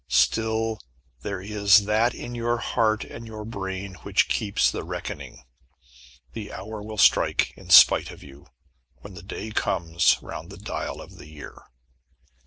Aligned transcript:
Still 0.09 0.79
there 1.21 1.39
is 1.43 1.85
that 1.85 2.15
in 2.15 2.33
your 2.33 2.57
heart 2.57 3.03
and 3.03 3.27
your 3.27 3.45
brain 3.45 3.93
which 4.01 4.29
keeps 4.29 4.71
the 4.71 4.83
reckoning. 4.83 5.43
The 6.33 6.51
hour 6.53 6.81
will 6.81 6.97
strike, 6.97 7.53
in 7.55 7.69
spite 7.69 8.09
of 8.09 8.23
you, 8.23 8.47
when 9.01 9.13
the 9.13 9.21
day 9.21 9.51
comes 9.51 10.17
round 10.23 10.45
on 10.51 10.57
the 10.57 10.57
dial 10.57 11.01
of 11.03 11.17
the 11.17 11.27
year. 11.27 11.65